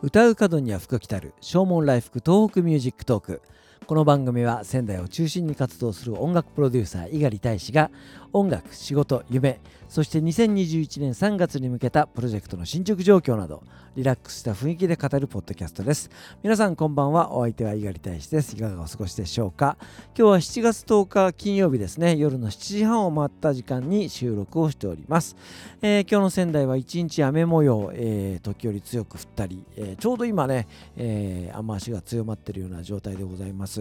[0.00, 3.42] 唱う門には福来たる唱門来福東北ミュージックトーク。
[3.88, 7.90] この番組は仙台を中心に活動する音楽プロデューサー猪狩大使が
[8.34, 13.62] 音楽仕事夢そして2021年3月に向けたプロジェクトの進捗状況など
[13.96, 16.08] リラックスした雰囲気で語るポッドキャストです。
[16.44, 17.32] 皆さんこんばんは。
[17.32, 18.54] お相手は猪狩大使です。
[18.54, 19.76] いかがお過ごしでしょうか？
[20.16, 22.14] 今日は7月10日金曜日ですね。
[22.14, 25.36] 夜の7時半を回った時間に収録をしております、
[25.82, 33.77] えー、今日の仙台は一日雨模様、えー、時折強く降ったり、えー、ちょうど今ね、え雨足が強まっているような状態でございます。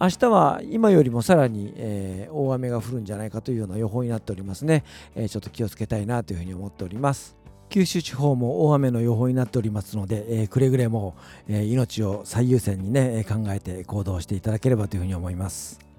[0.00, 4.84] 明日は今よりもさらに、え大雨が降るんじゃないかというような予報になっておりますね、
[5.14, 7.36] えちょっと気をつけたいなというふうに思っております。
[7.72, 11.14] 九州地方も大雨の予報になっておりますので、えー、くれぐれも、
[11.48, 15.91] え、命を最優先にね考えて行動していただければというふうに思います。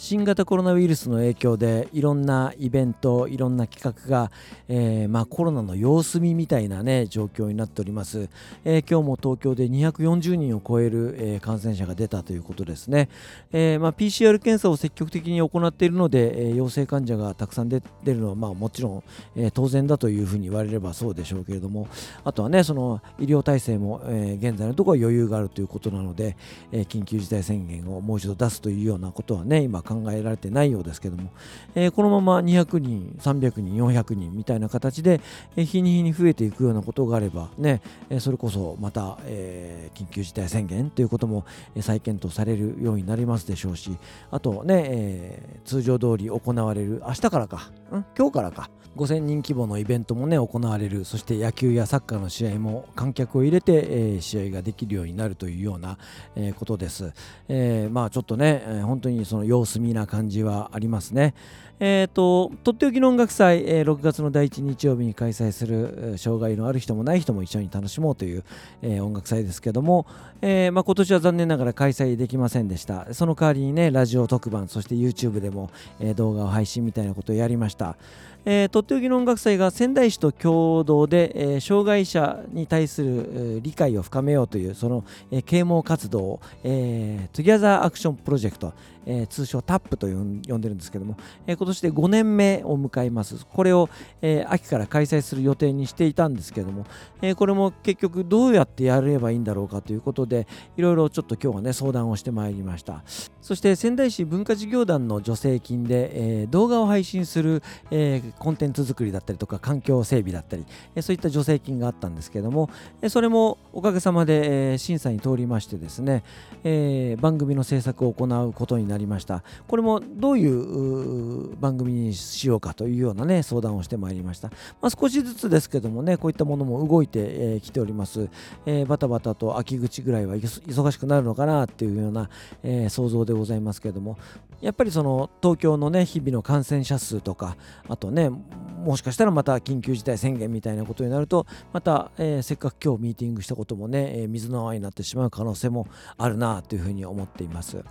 [0.00, 4.30] 新型コロナウイルスの影響でいろんなイベントいろんな企画が、
[4.68, 8.28] えー、まあ、コロナの様子見みたいな、ね、状況になっております、
[8.64, 13.08] えー、今日も東京で240人を超える、えー、感染者が出たということですね、
[13.52, 19.02] えまあ、PCR 検査を積極的に行っているので、え陽性患者がたくさん出るのは、まあ、もちろん、
[19.34, 21.88] え当然だというふうに言われればそうでしょうけれども。
[22.24, 26.36] あとはねその医療体制も、え現在のところは余裕があるということなので、
[26.70, 31.30] え緊急事態宣言をもう一度出すというようなことはね今考えられてないようですけども、
[31.74, 35.22] えー、このまま200人、300人、400人みたいな形で、
[35.56, 43.96] えー、日に日に増えていくようなことがあればね、えー、それこそまた、えー、緊急事態宣言ということも、えー、再検討されるようになりますでしょうし、
[44.30, 55.98] あとね、えー、通常通り行われる、明日からか、ん今日からか、5000人規模のイベントもね行われるそして野球やサッカーの試合も観客を入れて、えー、試合ができるようになるというような、
[56.34, 57.12] えー、ことです、
[57.48, 61.34] えー、まあちょっとね、えー、本当にその様子見な感じはありますね。
[61.80, 68.42] えーと、とっておきの音楽祭、えー、6月の第1日曜日に開催する障害のある人もない人も一緒に楽しもうという、
[68.82, 70.04] えー、音楽祭ですけども、
[70.42, 73.14] えーまあ、今年は残念ながら開催できませんでした。
[73.14, 77.96] その代わりにねラジオ特番そして YouTube でも、えー、動画を配信みたいなことをやりました。
[78.44, 88.72] えー、とっておきの音楽祭が仙台市と共同で、えー、障害者に対する、えー、理解を深めようというその、えー、啓蒙活動、えー、 Together Action Project、
[89.06, 93.44] えー、通称 TAP と呼んでるんですけども、えー、今年で5年目を迎えます。
[93.44, 93.90] これを、
[94.22, 96.86] えー、秋から開催する予定にしていたんですけども、
[97.20, 100.46] えー、これも結局どうやってやればいいんだろうかということで、
[100.78, 103.04] いろいろちょっと今日はね、相談をしてまいりました。
[103.42, 112.68] そして仙台市文化事業団の助成金で、えー、動画を配信する、えー、コンテンツ作りだったりとか環境整備だったり、えー、そういった助成金があったんですけども、
[113.00, 116.24] えー、それもおかげさまで、えー、審査に通りましてですね、
[116.64, 124.48] えー、番組の制作を行うことになりましたこれもどういう番組にしようかというようなね相談をしてまいりました、
[124.80, 128.28] まあ、少しずつですけどもねこういったものも動いてき、えー、ております、
[128.66, 132.30] えー、バタバタと秋口ぐらいは忙しくなるのかなっていうような、
[132.62, 134.18] えー、想像でございますけども。
[134.60, 137.56] やっぱりその東京のね日々の感染者数とか
[137.88, 145.86] あとねもしかしたらまた緊急事態宣言みたいなことになるとまた、えー、せっかく今日ミーティングしたこともね、え、水の泡になってしまう可能性も
[146.16, 147.84] あるなというふうに思っています。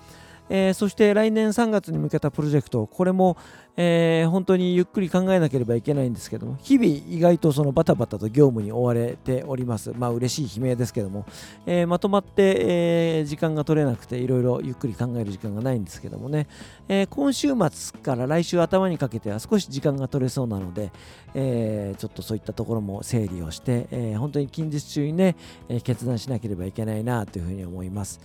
[0.50, 3.38] えー、そして来年3月に向けたプロジェクト、これも、
[3.75, 9.94] えー、本当にゆっくり考えなければいけないんですけども、日々意外とそのバタバタと業務に追われております。
[9.96, 11.25] まあ嬉しい悲鳴ですけども、
[11.66, 16.47] えー、まとまって、え時間が取れなくて、いろいろゆっくり考える時間がないんですけどもね、
[16.88, 20.91] え今週末から来週頭にかけては少し時間が取れそうなので、
[21.36, 25.36] えちょっとそういったところも整理をして、え本当に近日中にね、
[25.69, 28.19] え決断しなければいけないなというふうに思います。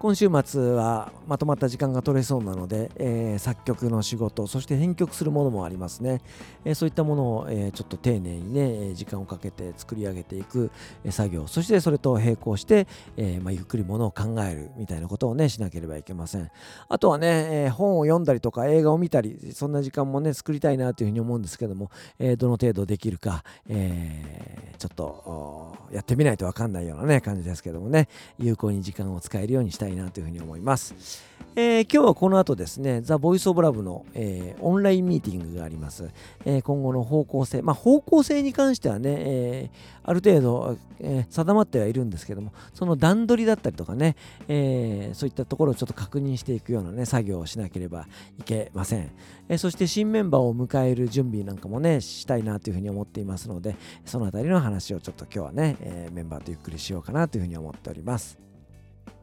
[0.00, 6.22] 今週末はまとまった時間が取れそうなので、えー、作曲の仕事、そして編曲するものもありますね。
[6.64, 10.70] えー、そういったものを、えー、ちょっと丁寧にね、時間をかけて作り上げていく、
[11.10, 12.86] 作業、そしてそれと並行して、
[13.18, 16.50] えまあ、ゆっくりものを考えるみたいなことをね、しなければいけません。
[16.88, 28.08] あとはね、え本を読んだりとか映画を見たり、そんな時間もね、作りたいなというふうに思うんですけども、えどの程度できるか、えちょっとやってみないとわかんないようなね、感じですけどもね、
[28.38, 31.30] 有効に時間を使えるようにしたいいなというふうに思います。
[31.56, 36.08] えー、今日はこの後ですね、ザ・ボイス・オブ・ラブの、えー、オンラインミーティングがあります。
[36.44, 39.70] えー、今後の方向性、まあ、方向性に関してはね、え
[40.04, 44.16] ある程度、え定まってはいるんですけども、その段取りだったりとかね、
[44.48, 48.06] えそういったところをちょっと確認していくようなね、作業をしなければ
[48.38, 49.10] いけません。
[49.48, 58.49] えそして新メンバーを迎える準備なんかもね、したいなというふうに思っていますので、そのあたりの話をちょっと今日はね、えメンバーとゆっくりしようかなというふうに思っております。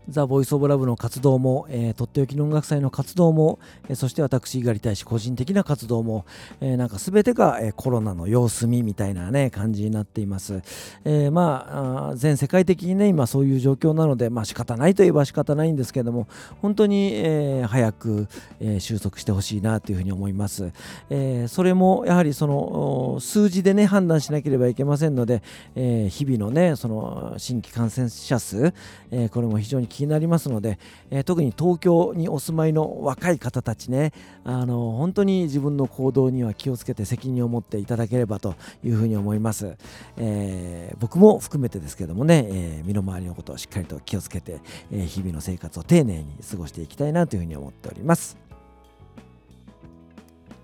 [0.10, 3.60] ザ・ボイス・オブ・ラブの活動も、えー、とっておきの音楽祭の活動も、
[3.90, 6.26] えー、そして私、猪狩大使個人的な活動も、
[6.62, 10.62] えー、なんか全てが、えー、コロナの様子見みたいなね、感じになっています。
[11.04, 16.28] えー、まあ全世界的にね、今そういう状況なので、まあ仕方ないといえば仕方ないんですけども、
[16.62, 18.28] 本当に、えー、早く、
[18.60, 20.72] えー、収束してほしいなというふうに思います。
[21.10, 25.44] えー、それもやはりその数字でね、判断しなければいけませんので、
[25.76, 28.74] えー、日々のね、その新規感染者数、
[29.12, 30.78] えー、これも非常に気になりますので、
[31.10, 34.14] えー、特に東京にお住まいの若い方たちね
[34.44, 39.76] あの本当に自分の行動には気をつけて責任を持っていただければというふうに思います、
[40.18, 44.60] えー、僕も含めてですけどもね、え、身の回りのことをしっかりと気をつけて、
[44.92, 48.38] え日々の生活を丁寧に過ごしていきたいなというふうに思っております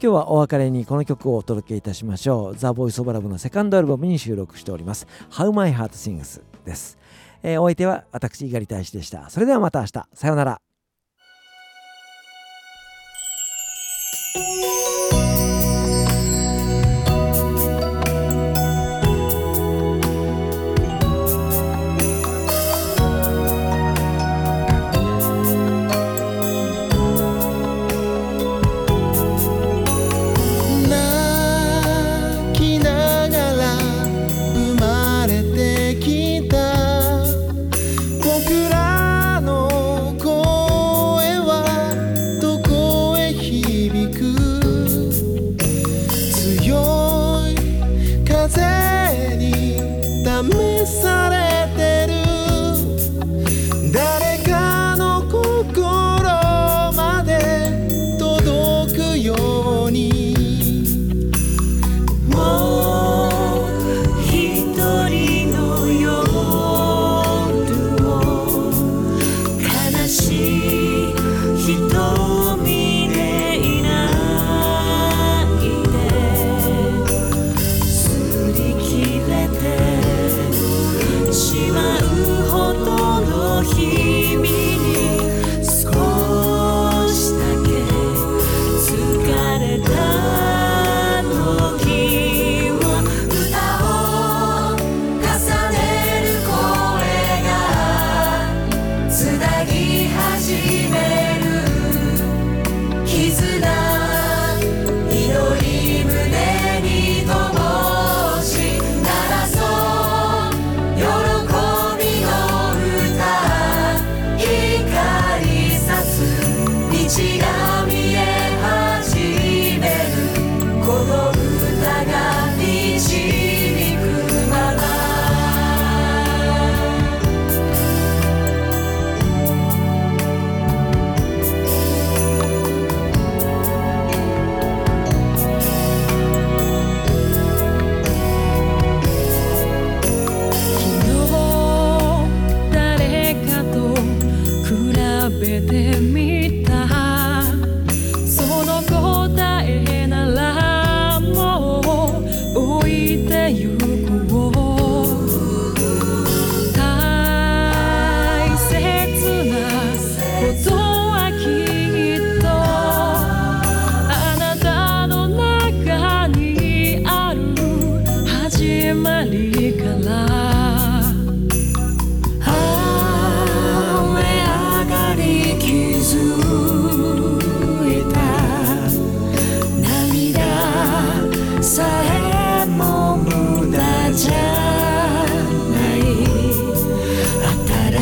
[0.02, 2.56] 今日はお別れにこの曲をお届けいたしましょう。
[2.58, 5.08] ザ・ボイス・オブ・ラブのセカンドアルバムに収録しております。
[5.32, 6.98] How My Heart Sings です。
[7.44, 9.30] えー、お相手は私、猪狩大使でした。
[9.30, 10.08] それではまた明日。
[10.14, 10.73] さようなら。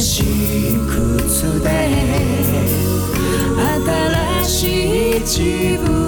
[0.02, 1.70] しい靴で
[4.44, 6.01] 新しい自分。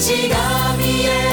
[0.00, 1.29] 道が見え